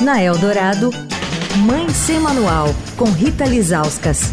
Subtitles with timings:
[0.00, 0.90] Na Eldorado,
[1.58, 4.32] Mãe Sem Manual, com Rita Lizauskas.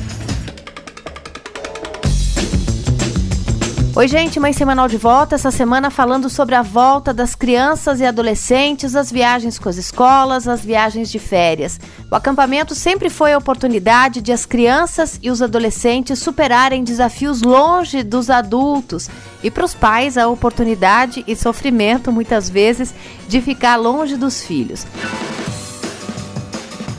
[3.96, 5.36] Oi, gente, Mãe Semanal de volta.
[5.36, 10.48] Essa semana falando sobre a volta das crianças e adolescentes, as viagens com as escolas,
[10.48, 11.80] as viagens de férias.
[12.10, 18.02] O acampamento sempre foi a oportunidade de as crianças e os adolescentes superarem desafios longe
[18.02, 19.10] dos adultos
[19.44, 22.94] e para os pais a oportunidade e sofrimento, muitas vezes,
[23.28, 24.88] de ficar longe dos filhos.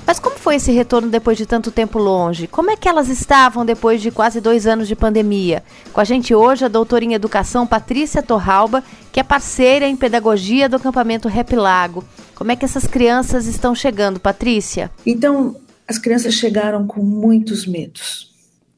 [0.07, 2.47] Mas como foi esse retorno depois de tanto tempo longe?
[2.47, 5.63] Como é que elas estavam depois de quase dois anos de pandemia?
[5.93, 10.69] Com a gente hoje a doutora em educação Patrícia Torralba, que é parceira em pedagogia
[10.69, 12.05] do acampamento Rap Lago.
[12.35, 14.91] Como é que essas crianças estão chegando, Patrícia?
[15.07, 18.33] Então, as crianças chegaram com muitos medos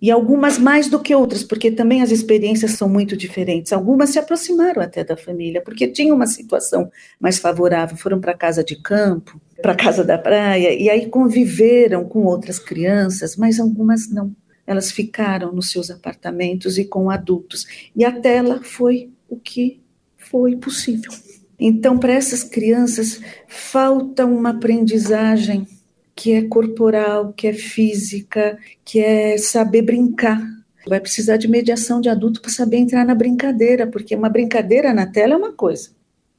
[0.05, 3.73] e algumas mais do que outras, porque também as experiências são muito diferentes.
[3.73, 8.63] Algumas se aproximaram até da família, porque tinham uma situação mais favorável, foram para casa
[8.63, 14.37] de campo, para casa da praia, e aí conviveram com outras crianças, mas algumas não.
[14.67, 17.67] Elas ficaram nos seus apartamentos e com adultos.
[17.97, 19.81] E a tela foi o que
[20.19, 21.11] foi possível.
[21.59, 25.67] Então, para essas crianças, falta uma aprendizagem
[26.15, 30.47] que é corporal, que é física, que é saber brincar.
[30.87, 35.07] Vai precisar de mediação de adulto para saber entrar na brincadeira, porque uma brincadeira na
[35.07, 35.89] tela é uma coisa.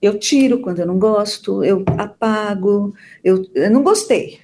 [0.01, 2.93] Eu tiro quando eu não gosto, eu apago,
[3.23, 4.39] eu, eu não gostei,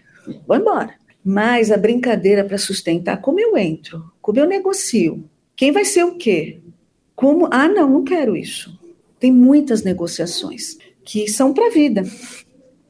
[0.47, 0.95] vou embora.
[1.23, 5.23] Mas a brincadeira para sustentar, como eu entro, como eu negocio,
[5.55, 6.59] quem vai ser o quê?
[7.15, 8.79] Como, ah, não, não quero isso.
[9.19, 12.03] Tem muitas negociações que são para a vida.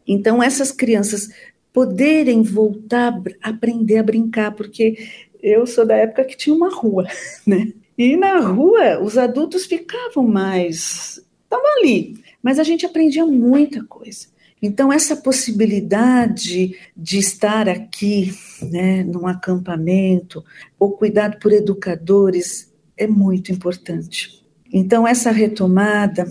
[0.08, 1.30] Então, essas crianças
[1.74, 4.98] poderem voltar a aprender a brincar, porque
[5.42, 7.08] eu sou da época que tinha uma rua,
[7.46, 7.74] né?
[7.98, 11.21] E na rua os adultos ficavam mais.
[11.52, 14.28] Estavam ali, mas a gente aprendia muita coisa.
[14.62, 20.44] Então, essa possibilidade de estar aqui, né, num acampamento,
[20.80, 24.46] ou cuidado por educadores, é muito importante.
[24.72, 26.26] Então, essa retomada,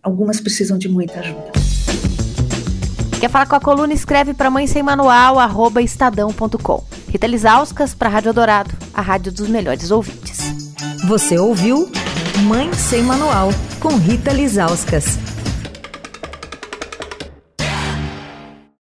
[0.00, 1.52] algumas precisam de muita ajuda.
[3.20, 3.92] Quer falar com a coluna?
[3.92, 6.84] Escreve para mãe sem manual, arroba estadão.com.
[7.08, 10.38] Rita Lisauskas para a Rádio Dourado, a rádio dos melhores ouvintes.
[11.08, 11.90] Você ouviu
[12.44, 13.48] Mãe Sem Manual,
[13.80, 15.18] com Rita Lisauskas.